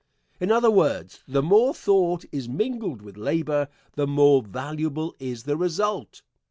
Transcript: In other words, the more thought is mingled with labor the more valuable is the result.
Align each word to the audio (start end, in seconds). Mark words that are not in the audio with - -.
In 0.39 0.51
other 0.51 0.71
words, 0.71 1.21
the 1.27 1.43
more 1.43 1.75
thought 1.75 2.25
is 2.31 2.49
mingled 2.49 3.03
with 3.03 3.17
labor 3.17 3.67
the 3.93 4.07
more 4.07 4.41
valuable 4.41 5.15
is 5.19 5.43
the 5.43 5.55
result. 5.55 6.23